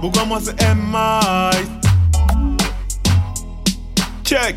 Pourquoi 0.00 0.24
moi 0.26 0.38
c'est 0.42 0.60
MI 0.74 1.56
Check. 4.24 4.56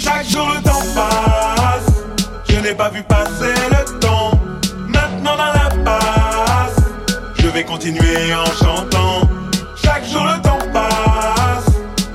Chaque 0.00 0.28
jour 0.28 0.48
le 0.54 0.62
temps 0.62 0.82
passe. 0.94 1.92
Je 2.48 2.60
n'ai 2.60 2.74
pas 2.74 2.90
vu 2.90 3.02
passer 3.02 3.52
le 3.70 3.98
temps. 3.98 4.30
Maintenant 4.86 5.36
dans 5.36 5.52
la 5.52 5.70
passe. 5.84 6.76
Je 7.38 7.48
vais 7.48 7.64
continuer 7.64 8.32
en 8.34 8.44
chantant. 8.46 9.28
Chaque 9.82 10.06
jour 10.06 10.24
le 10.24 10.40
temps 10.40 10.58
passe. 10.72 11.66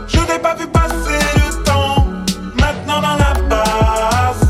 Je 0.08 0.20
n'ai 0.20 0.40
pas 0.40 0.56
vu 0.56 0.68
passer 0.68 1.20
le 1.36 1.64
temps. 1.64 2.08
Maintenant 2.56 3.02
dans 3.02 3.18
la 3.18 3.34
passe. 3.50 4.48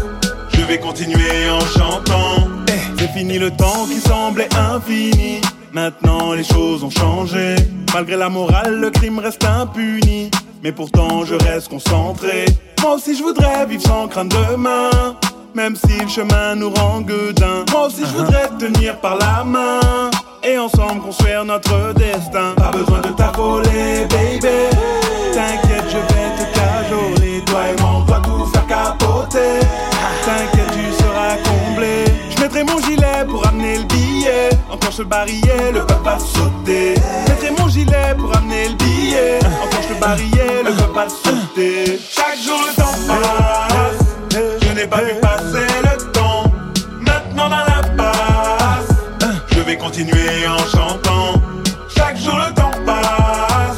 Je 0.54 0.62
vais 0.62 0.78
continuer 0.78 1.50
en 1.50 1.62
chantant. 1.62 2.48
Eh, 2.68 3.00
c'est 3.00 3.08
fini 3.14 3.40
le 3.40 3.50
temps 3.50 3.88
qui 3.88 4.00
semblait 4.00 4.50
infini. 4.56 5.42
Maintenant 5.74 6.34
les 6.34 6.44
choses 6.44 6.84
ont 6.84 6.90
changé. 6.90 7.56
Malgré 7.94 8.18
la 8.18 8.30
morale, 8.30 8.80
le 8.80 8.90
crime 8.90 9.20
reste 9.20 9.46
impuni. 9.46 10.30
Mais 10.64 10.72
pourtant 10.72 11.24
je 11.26 11.36
reste 11.36 11.70
concentré. 11.70 12.46
Moi 12.82 12.96
aussi 12.96 13.16
je 13.16 13.24
voudrais 13.24 13.66
vivre 13.66 13.84
sans 13.84 14.08
crainte 14.08 14.36
demain. 14.50 15.16
Même 15.56 15.76
si 15.76 16.00
le 16.00 16.08
chemin 16.08 16.56
nous 16.56 16.72
rend 16.72 17.02
gueudin. 17.02 17.66
Moi 17.72 17.88
aussi 17.88 18.02
je 18.02 18.18
voudrais 18.18 18.50
te 18.50 18.66
tenir 18.66 19.00
par 19.00 19.18
la 19.18 19.44
main. 19.44 19.80
Et 20.44 20.58
ensemble 20.58 21.02
construire 21.02 21.46
notre 21.46 21.94
destin. 21.94 22.54
Pas 22.58 22.72
besoin 22.72 23.00
de 23.00 23.10
t'affoler, 23.10 23.61
baby. 23.61 23.61
Je 34.92 35.02
le 35.04 35.08
barillet, 35.08 35.72
le 35.74 35.86
peuple 35.86 36.04
va 36.04 36.20
sauter. 36.20 36.96
Mettrai 37.28 37.52
mon 37.58 37.68
gilet 37.68 38.16
pour 38.18 38.36
amener 38.36 38.70
le 38.70 38.76
billet. 38.76 39.40
Je 39.84 39.94
le 39.94 40.00
barillet, 40.00 40.64
le 40.66 40.72
peuple 40.72 40.94
va 40.94 41.08
sauter. 41.10 42.00
Chaque 42.10 42.38
jour 42.44 42.60
le 42.68 42.76
temps 42.76 42.98
passe. 43.08 44.42
Je 44.62 44.74
n'ai 44.74 44.88
pas 44.88 45.02
vu 45.02 45.14
passer 45.22 45.68
le 45.84 46.12
temps. 46.12 46.44
Maintenant 47.00 47.50
dans 47.50 47.66
la 47.66 47.82
passe. 47.96 48.90
Je 49.52 49.60
vais 49.62 49.78
continuer 49.78 50.48
en 50.48 50.58
chantant. 50.58 51.42
Chaque 51.96 52.18
jour 52.18 52.36
le 52.36 52.54
temps 52.54 52.72
passe. 52.86 53.78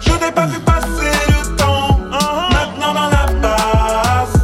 Je 0.00 0.12
n'ai 0.12 0.32
pas 0.32 0.46
vu 0.46 0.58
passer 0.60 1.12
le 1.28 1.56
temps. 1.56 1.98
Maintenant 2.50 2.94
dans 2.94 3.10
la 3.10 3.26
passe. 3.42 4.40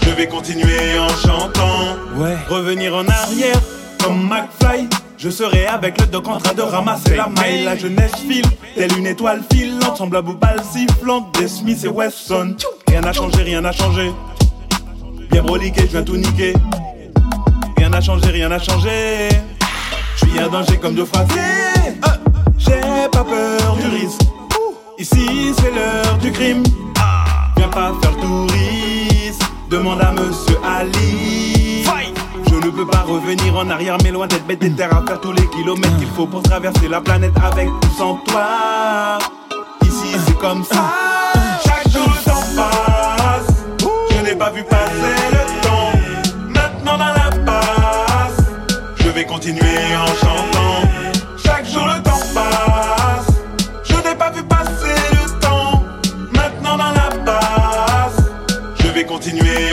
Je 0.00 0.10
vais 0.10 0.26
continuer 0.26 0.98
en 0.98 1.08
chantant. 1.08 1.96
Ouais. 2.16 2.36
Revenir 2.48 2.96
en 2.96 3.06
arrière 3.06 3.60
comme 4.02 4.28
McFly. 4.28 4.88
Je 5.22 5.30
serai 5.30 5.66
avec 5.66 6.00
le 6.00 6.08
doc 6.08 6.26
en 6.26 6.38
train 6.38 6.52
de 6.52 6.62
ramasser 6.62 7.14
la 7.14 7.28
maille. 7.28 7.62
La 7.62 7.76
jeunesse 7.76 8.16
file, 8.28 8.44
telle 8.74 8.98
une 8.98 9.06
étoile 9.06 9.40
filante. 9.52 9.96
Semblable 9.96 10.30
aux 10.30 10.34
balles 10.34 10.60
sifflantes 10.72 11.32
des 11.38 11.46
Smith 11.46 11.78
et 11.84 11.88
Wesson. 11.88 12.56
Rien 12.88 13.02
n'a 13.02 13.12
changé, 13.12 13.44
rien 13.44 13.60
n'a 13.60 13.70
changé. 13.70 14.10
Bien 15.30 15.44
broliqué, 15.44 15.82
je 15.82 15.92
viens 15.92 16.02
tout 16.02 16.16
niquer. 16.16 16.54
Rien 17.76 17.90
n'a 17.90 18.00
changé, 18.00 18.30
rien 18.30 18.48
n'a 18.48 18.58
changé. 18.58 19.28
Je 20.16 20.26
suis 20.26 20.40
un 20.40 20.48
danger 20.48 20.76
comme 20.78 20.96
deux 20.96 21.04
phrases. 21.04 21.28
J'ai 22.58 22.80
pas 23.12 23.22
peur 23.22 23.76
du 23.76 23.86
risque. 23.96 24.22
Ici, 24.98 25.54
c'est 25.56 25.70
l'heure 25.70 26.18
du 26.18 26.32
crime. 26.32 26.64
Viens 27.56 27.68
pas 27.68 27.92
faire 28.02 28.16
touriste. 28.16 29.42
Demande 29.70 30.00
à 30.00 30.10
monsieur 30.10 30.58
Ali. 30.64 31.31
Revenir 33.12 33.56
en 33.56 33.68
arrière, 33.70 33.98
mais 34.02 34.10
loin 34.10 34.26
d'être 34.26 34.46
bête 34.46 34.62
et 34.62 34.70
terre 34.70 34.96
à 34.96 35.02
faire 35.06 35.20
tous 35.20 35.32
les 35.32 35.46
kilomètres 35.48 35.96
qu'il 35.98 36.08
faut 36.08 36.26
pour 36.26 36.42
traverser 36.42 36.88
la 36.88 37.00
planète 37.00 37.34
avec 37.42 37.68
ou 37.68 37.98
sans 37.98 38.16
toi. 38.26 39.18
Ici, 39.82 40.16
c'est 40.26 40.38
comme 40.38 40.64
ça. 40.64 40.92
Chaque 41.64 41.88
jour, 41.90 42.06
le 42.06 42.24
temps 42.24 42.42
passe. 42.56 43.54
Je 44.10 44.24
n'ai 44.24 44.34
pas 44.34 44.50
vu 44.50 44.62
passer 44.64 45.16
le 45.30 45.62
temps. 45.62 45.92
Maintenant, 46.48 46.98
dans 46.98 47.12
la 47.12 47.30
passe. 47.44 48.44
Je 48.96 49.08
vais 49.08 49.24
continuer 49.24 49.96
en 49.96 50.06
chantant. 50.06 50.88
Chaque 51.44 51.66
jour 51.66 51.86
le 51.86 52.02
temps 52.02 52.22
passe. 52.34 53.26
Je 53.84 53.94
n'ai 54.08 54.14
pas 54.14 54.30
vu 54.30 54.42
passer 54.44 54.96
le 55.12 55.40
temps. 55.40 55.82
Maintenant 56.32 56.76
dans 56.78 56.92
la 56.92 57.10
passe. 57.24 58.24
Je 58.76 58.88
vais 58.88 59.04
continuer 59.04 59.71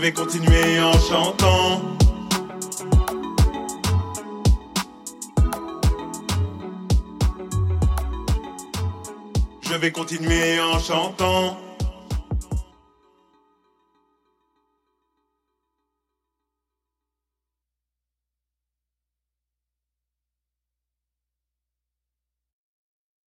vais 0.00 0.12
continuer 0.12 0.80
en 0.80 0.92
chantant. 0.92 1.82
Je 9.60 9.74
vais 9.74 9.92
continuer 9.92 10.58
en 10.58 10.78
chantant. 10.78 11.69